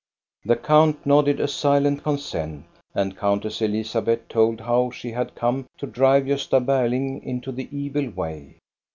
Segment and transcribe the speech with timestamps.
[0.43, 2.65] The count nodded a silent consent,
[2.95, 7.69] and Countess Elizabeth told how she had come to drive Gosta Ber ling into the
[7.71, 8.57] evil way.